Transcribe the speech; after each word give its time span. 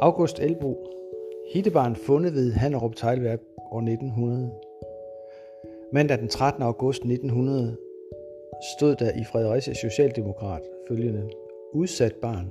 August 0.00 0.40
Elbro, 0.40 0.76
hittebarn 1.52 1.96
fundet 1.96 2.34
ved 2.34 2.52
Hannerup 2.52 2.96
Teglværk 2.96 3.40
år 3.72 3.78
1900. 3.78 4.50
Mandag 5.92 6.18
den 6.18 6.28
13. 6.28 6.62
august 6.62 6.98
1900 6.98 7.76
stod 8.76 8.94
der 8.94 9.10
i 9.10 9.24
Fredericia 9.24 9.74
Socialdemokrat 9.74 10.62
følgende 10.88 11.30
udsat 11.74 12.14
barn. 12.22 12.48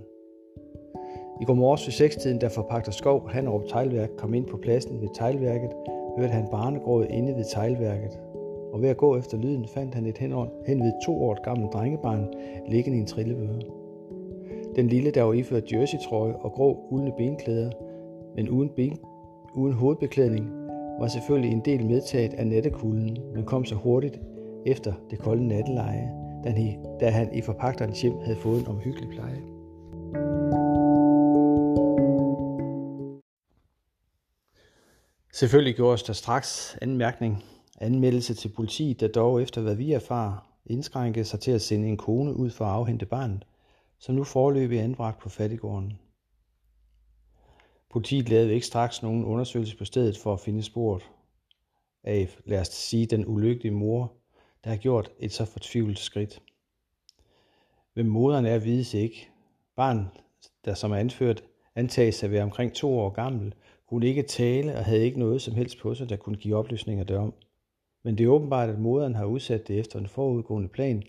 I 1.41 1.45
går 1.45 1.53
morges 1.53 1.87
ved 1.87 1.91
sekstiden, 1.91 2.39
da 2.39 2.47
forpagter 2.47 2.91
Skov 2.91 3.29
Hannerup 3.29 3.63
Teglværk 3.67 4.09
kom 4.17 4.33
ind 4.33 4.45
på 4.45 4.57
pladsen 4.57 5.01
ved 5.01 5.07
teglværket, 5.15 5.71
hørte 6.17 6.33
han 6.33 6.47
barnegråd 6.51 7.05
inde 7.09 7.35
ved 7.35 7.45
teglværket. 7.53 8.19
Og 8.73 8.81
ved 8.81 8.89
at 8.89 8.97
gå 8.97 9.17
efter 9.17 9.37
lyden 9.37 9.67
fandt 9.67 9.95
han 9.95 10.05
et 10.05 10.17
henved 10.67 11.05
to 11.05 11.23
år 11.23 11.43
gammelt 11.43 11.73
drengebarn 11.73 12.33
liggende 12.67 12.97
i 12.97 13.01
en 13.01 13.07
trillebøre. 13.07 13.84
Den 14.75 14.87
lille, 14.87 15.11
der 15.11 15.23
var 15.23 15.33
iført 15.33 15.71
jersey-trøje 15.71 16.35
og 16.35 16.51
grå 16.51 16.87
uldne 16.89 17.11
benklæder, 17.17 17.71
men 18.35 18.49
uden, 18.49 18.69
ben, 18.75 18.97
uden 19.53 19.73
hovedbeklædning, 19.73 20.49
var 20.99 21.07
selvfølgelig 21.07 21.51
en 21.51 21.61
del 21.65 21.85
medtaget 21.85 22.33
af 22.33 22.47
nattekulden, 22.47 23.17
men 23.33 23.45
kom 23.45 23.65
så 23.65 23.75
hurtigt 23.75 24.19
efter 24.65 24.93
det 25.09 25.19
kolde 25.19 25.47
natteleje, 25.47 26.11
da 26.43 26.49
han, 26.49 26.85
da 26.99 27.09
han 27.09 27.37
i 27.37 27.41
forpagterens 27.41 28.01
hjem 28.01 28.13
havde 28.23 28.37
fået 28.37 28.61
en 28.61 28.67
omhyggelig 28.67 29.09
pleje. 29.09 29.41
Selvfølgelig 35.33 35.75
gjorde 35.75 36.01
der 36.07 36.13
straks 36.13 36.77
anmærkning, 36.81 37.43
anmeldelse 37.81 38.33
til 38.33 38.49
politiet, 38.55 38.99
der 38.99 39.07
dog 39.07 39.41
efter 39.41 39.61
hvad 39.61 39.75
vi 39.75 39.91
erfar, 39.91 40.47
indskrænkede 40.65 41.25
sig 41.25 41.39
til 41.39 41.51
at 41.51 41.61
sende 41.61 41.87
en 41.87 41.97
kone 41.97 42.37
ud 42.37 42.49
for 42.49 42.65
at 42.65 42.71
afhente 42.71 43.05
barnet, 43.05 43.45
som 43.99 44.15
nu 44.15 44.23
forløbig 44.23 44.79
anbragt 44.79 45.19
på 45.19 45.29
fattigården. 45.29 45.99
Politiet 47.91 48.29
lavede 48.29 48.53
ikke 48.53 48.65
straks 48.65 49.03
nogen 49.03 49.25
undersøgelse 49.25 49.77
på 49.77 49.85
stedet 49.85 50.17
for 50.17 50.33
at 50.33 50.39
finde 50.39 50.63
sporet 50.63 51.03
af, 52.03 52.37
lad 52.45 52.59
os 52.59 52.67
sige, 52.67 53.05
den 53.05 53.27
ulykkelige 53.27 53.73
mor, 53.73 54.13
der 54.63 54.69
har 54.69 54.77
gjort 54.77 55.11
et 55.19 55.31
så 55.31 55.45
fortvivlet 55.45 55.99
skridt. 55.99 56.41
Hvem 57.93 58.05
moderen 58.05 58.45
er, 58.45 58.57
vides 58.57 58.93
ikke. 58.93 59.29
Barn, 59.75 60.07
der 60.65 60.73
som 60.73 60.91
er 60.91 60.95
anført, 60.95 61.43
antages 61.75 62.23
at 62.23 62.31
være 62.31 62.43
omkring 62.43 62.73
to 62.73 62.99
år 62.99 63.09
gammel, 63.09 63.53
kunne 63.87 64.07
ikke 64.07 64.23
tale 64.23 64.77
og 64.77 64.85
havde 64.85 65.05
ikke 65.05 65.19
noget 65.19 65.41
som 65.41 65.55
helst 65.55 65.79
på 65.79 65.95
sig, 65.95 66.09
der 66.09 66.15
kunne 66.15 66.37
give 66.37 66.55
oplysninger 66.55 67.03
derom. 67.03 67.33
Men 68.03 68.17
det 68.17 68.23
er 68.23 68.29
åbenbart, 68.29 68.69
at 68.69 68.79
moderen 68.79 69.15
har 69.15 69.25
udsat 69.25 69.67
det 69.67 69.79
efter 69.79 69.99
en 69.99 70.07
forudgående 70.07 70.69
plan, 70.69 71.03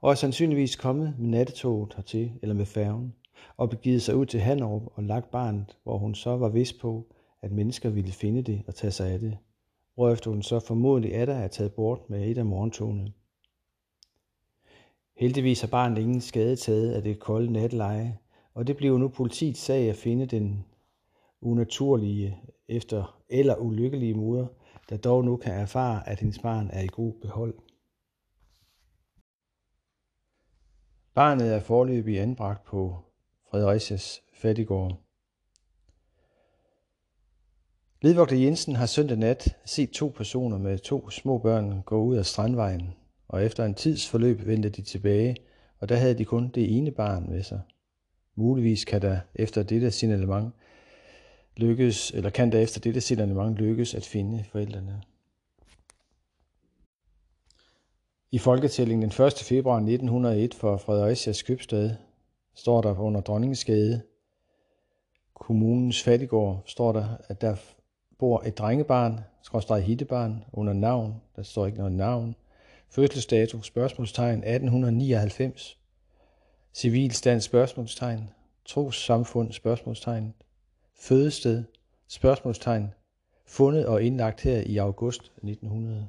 og 0.00 0.10
er 0.10 0.14
sandsynligvis 0.14 0.76
kommet 0.76 1.14
med 1.18 1.28
nattetoget 1.28 1.94
hertil 1.94 2.32
eller 2.42 2.54
med 2.54 2.66
færgen, 2.66 3.14
og 3.56 3.70
begivet 3.70 4.02
sig 4.02 4.16
ud 4.16 4.26
til 4.26 4.40
Hannover 4.40 4.80
og 4.94 5.02
lagt 5.02 5.30
barnet, 5.30 5.76
hvor 5.82 5.98
hun 5.98 6.14
så 6.14 6.36
var 6.36 6.48
vis 6.48 6.72
på, 6.72 7.06
at 7.42 7.52
mennesker 7.52 7.90
ville 7.90 8.12
finde 8.12 8.42
det 8.42 8.62
og 8.66 8.74
tage 8.74 8.90
sig 8.90 9.10
af 9.10 9.18
det, 9.18 9.38
hvorefter 9.94 10.30
hun 10.30 10.42
så 10.42 10.60
formodentlig 10.60 11.12
er 11.12 11.24
der 11.24 11.34
er 11.34 11.48
taget 11.48 11.72
bort 11.72 12.10
med 12.10 12.28
et 12.28 12.38
af 12.38 12.46
morgentogene. 12.46 13.12
Heldigvis 15.16 15.60
har 15.60 15.68
barnet 15.68 15.98
ingen 15.98 16.20
skade 16.20 16.56
taget 16.56 16.92
af 16.92 17.02
det 17.02 17.18
kolde 17.18 17.52
natleje, 17.52 18.18
og 18.54 18.66
det 18.66 18.76
bliver 18.76 18.98
nu 18.98 19.08
politiets 19.08 19.60
sag 19.60 19.90
at 19.90 19.96
finde 19.96 20.26
den 20.26 20.64
unaturlige 21.40 22.38
efter 22.68 23.18
eller 23.28 23.56
ulykkelige 23.56 24.14
moder, 24.14 24.46
der 24.90 24.96
dog 24.96 25.24
nu 25.24 25.36
kan 25.36 25.52
erfare, 25.52 26.08
at 26.08 26.20
hendes 26.20 26.38
barn 26.38 26.70
er 26.72 26.82
i 26.82 26.88
god 26.92 27.12
behold. 27.12 27.54
Barnet 31.18 31.54
er 31.54 31.60
forløbig 31.60 32.20
anbragt 32.20 32.64
på 32.64 32.96
Fredericias 33.50 34.22
fattigård. 34.34 35.00
Ledvogter 38.02 38.36
Jensen 38.36 38.76
har 38.76 38.86
søndag 38.86 39.16
nat 39.16 39.56
set 39.64 39.90
to 39.90 40.12
personer 40.16 40.58
med 40.58 40.78
to 40.78 41.10
små 41.10 41.38
børn 41.38 41.82
gå 41.82 42.02
ud 42.02 42.16
af 42.16 42.26
Strandvejen, 42.26 42.94
og 43.28 43.44
efter 43.44 43.64
en 43.64 43.74
tids 43.74 44.08
forløb 44.08 44.46
vendte 44.46 44.68
de 44.68 44.82
tilbage, 44.82 45.36
og 45.78 45.88
der 45.88 45.96
havde 45.96 46.18
de 46.18 46.24
kun 46.24 46.48
det 46.48 46.76
ene 46.76 46.90
barn 46.90 47.30
med 47.30 47.42
sig. 47.42 47.60
Muligvis 48.34 48.84
kan 48.84 49.02
der 49.02 49.18
efter 49.34 49.62
dette 49.62 49.90
signalement 49.90 50.52
lykkes, 51.56 52.10
eller 52.10 52.30
kan 52.30 52.52
der 52.52 52.60
efter 52.60 52.80
dette 52.80 53.00
signalement 53.00 53.56
lykkes 53.56 53.94
at 53.94 54.04
finde 54.04 54.44
forældrene. 54.52 55.02
I 58.30 58.38
folketællingen 58.38 59.10
den 59.10 59.26
1. 59.26 59.32
februar 59.32 59.76
1901 59.76 60.54
for 60.54 60.76
Fredericias 60.76 61.42
købstad 61.42 61.94
står 62.54 62.80
der 62.80 62.98
under 62.98 63.20
Dronningsgade, 63.20 64.02
kommunens 65.34 66.02
fattigård, 66.02 66.62
står 66.66 66.92
der, 66.92 67.08
at 67.28 67.40
der 67.40 67.56
bor 68.18 68.42
et 68.42 68.58
drengebarn, 68.58 69.20
skråstrej 69.42 69.80
hittebarn, 69.80 70.44
under 70.52 70.72
navn, 70.72 71.14
der 71.36 71.42
står 71.42 71.66
ikke 71.66 71.78
noget 71.78 71.92
navn, 71.92 72.34
fødselsdato, 72.90 73.62
spørgsmålstegn 73.62 74.38
1899, 74.38 75.78
civilstand, 76.74 77.40
spørgsmålstegn, 77.40 78.30
trossamfund, 78.64 79.52
spørgsmålstegn, 79.52 80.34
fødested, 80.94 81.64
spørgsmålstegn, 82.08 82.94
fundet 83.46 83.86
og 83.86 84.02
indlagt 84.02 84.40
her 84.40 84.60
i 84.60 84.76
august 84.76 85.22
1900. 85.22 86.08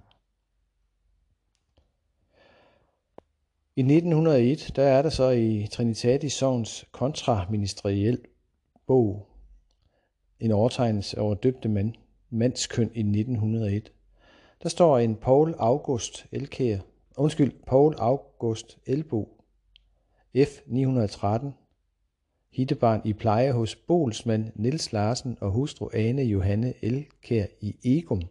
I 3.80 3.82
1901, 3.82 4.72
der 4.76 4.84
er 4.84 5.02
der 5.02 5.10
så 5.10 5.30
i 5.30 5.68
Trinitatis 5.72 6.34
Sogns 6.34 6.86
kontraministeriel 6.92 8.22
bog 8.88 9.28
en 10.40 10.52
overtegnelse 10.52 11.20
over 11.20 11.36
døbte 11.36 11.70
mand, 11.70 11.94
mandskøn 12.30 12.92
i 12.94 13.00
1901. 13.00 13.92
Der 14.64 14.70
står 14.70 14.98
en 14.98 15.16
Paul 15.16 15.56
August 15.58 16.26
Elkær, 16.32 16.80
undskyld, 17.18 17.52
Paul 17.68 17.96
August 17.98 18.78
Elbo, 18.86 19.30
F 20.46 20.50
913, 20.68 21.54
hittebarn 22.52 23.02
i 23.06 23.14
pleje 23.14 23.52
hos 23.52 23.76
Bolsmand 23.76 24.52
Nils 24.56 24.94
Larsen 24.94 25.38
og 25.42 25.52
hustru 25.52 25.90
Ane 25.94 26.22
Johanne 26.22 26.74
Elkær 26.82 27.46
i 27.62 27.76
Egum. 27.84 28.22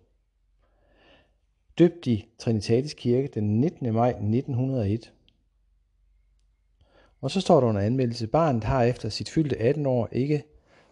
Døbt 1.79 2.07
i 2.07 2.25
Trinitatis 2.39 2.95
Kirke 2.95 3.29
den 3.35 3.61
19. 3.61 3.93
maj 3.93 4.11
1901. 4.11 5.13
Og 7.21 7.31
så 7.31 7.41
står 7.41 7.61
der 7.61 7.67
under 7.67 7.81
anmeldelse, 7.81 8.27
barnet 8.27 8.65
har 8.65 8.83
efter 8.83 9.09
sit 9.09 9.31
fyldte 9.31 9.57
18 9.57 9.87
år 9.87 10.09
ikke 10.13 10.45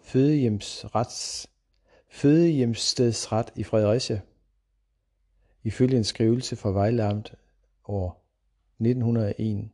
fødehjemsrets, 0.03 1.51
fødehjemstedsret 2.09 3.53
i 3.57 3.63
Fredericia. 3.63 4.21
Ifølge 5.65 5.97
en 5.97 6.05
skrivelse 6.05 6.57
fra 6.57 6.71
Vejlamt 6.71 7.35
år 7.85 8.23
1901. 8.81 9.69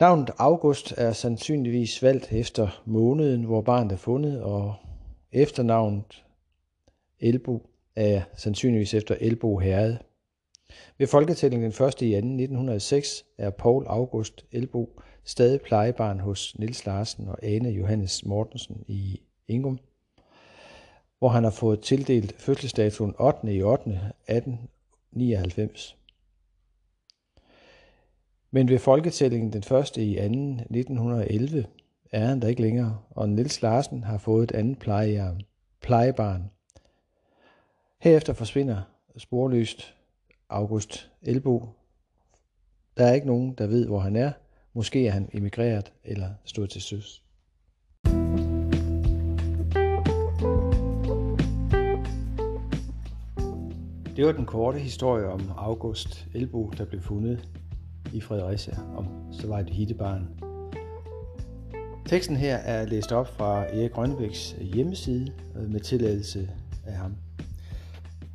Navnet 0.00 0.30
August 0.38 0.94
er 0.96 1.12
sandsynligvis 1.12 2.02
valgt 2.02 2.32
efter 2.32 2.82
måneden, 2.84 3.44
hvor 3.44 3.60
barnet 3.60 3.92
er 3.92 3.96
fundet, 3.96 4.42
og 4.42 4.74
efternavnet 5.32 6.24
Elbo 7.20 7.70
er 7.96 8.22
sandsynligvis 8.36 8.94
efter 8.94 9.16
Elbo 9.20 9.58
Herred. 9.58 9.96
Ved 10.98 11.06
folketællingen 11.06 11.72
den 11.72 11.86
1. 11.86 12.02
i 12.02 12.10
2. 12.10 12.16
1906 12.16 13.24
er 13.38 13.50
Paul 13.50 13.86
August 13.86 14.44
Elbo 14.52 15.00
stadig 15.24 15.60
plejebarn 15.60 16.20
hos 16.20 16.58
Nils 16.58 16.86
Larsen 16.86 17.28
og 17.28 17.38
Ane 17.42 17.68
Johannes 17.68 18.24
Mortensen 18.24 18.84
i 18.86 19.20
Ingum, 19.48 19.78
hvor 21.18 21.28
han 21.28 21.44
har 21.44 21.50
fået 21.50 21.80
tildelt 21.80 22.34
fødselsdatoen 22.38 23.14
8. 23.18 23.54
i 23.54 23.62
8. 23.62 23.90
1899. 24.28 25.96
Men 28.50 28.68
ved 28.68 28.78
folketællingen 28.78 29.52
den 29.52 29.78
1. 29.78 29.96
i 29.96 30.14
2. 30.14 30.22
1911 30.22 31.66
er 32.12 32.26
han 32.26 32.42
der 32.42 32.48
ikke 32.48 32.62
længere, 32.62 32.98
og 33.10 33.28
Nils 33.28 33.62
Larsen 33.62 34.04
har 34.04 34.18
fået 34.18 34.42
et 34.42 34.52
andet 34.52 34.78
plejebarn. 35.80 36.50
Herefter 37.98 38.32
forsvinder 38.32 38.82
sporløst 39.16 39.94
August 40.50 41.10
Elbo. 41.22 41.68
Der 42.96 43.06
er 43.06 43.12
ikke 43.12 43.26
nogen, 43.26 43.54
der 43.58 43.66
ved, 43.66 43.86
hvor 43.86 43.98
han 43.98 44.16
er. 44.16 44.32
Måske 44.72 45.06
er 45.06 45.10
han 45.10 45.28
emigreret 45.32 45.92
eller 46.04 46.28
stået 46.44 46.70
til 46.70 46.82
søs. 46.82 47.22
Det 54.16 54.26
var 54.26 54.32
den 54.32 54.46
korte 54.46 54.78
historie 54.78 55.26
om 55.26 55.40
August 55.56 56.28
Elbo, 56.34 56.72
der 56.78 56.84
blev 56.84 57.00
fundet 57.00 57.48
i 58.12 58.20
Fredericia, 58.20 58.76
om 58.96 59.06
så 59.32 59.46
var 59.46 59.58
et 59.58 59.70
hittebarn. 59.70 60.28
Teksten 62.06 62.36
her 62.36 62.56
er 62.56 62.86
læst 62.86 63.12
op 63.12 63.28
fra 63.28 63.64
Erik 63.64 63.90
Grønbæks 63.90 64.56
hjemmeside 64.60 65.32
øh, 65.56 65.70
med 65.70 65.80
tilladelse 65.80 66.50
af 66.86 66.92
ham. 66.92 67.16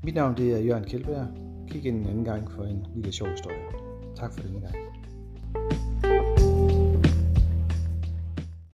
Mit 0.04 0.15
navn 0.15 0.38
det 0.38 0.54
er 0.54 0.60
Jørgen 0.60 0.83
Kjeldberg 0.83 1.52
kig 1.74 1.86
en 1.86 2.06
anden 2.08 2.25
gang 2.25 2.52
for 2.52 2.64
en 2.64 2.86
lille 2.96 3.12
sjov 3.12 3.30
historie. 3.30 3.58
Tak 4.16 4.34
for 4.34 4.42
denne 4.42 4.62
gang. 4.62 4.75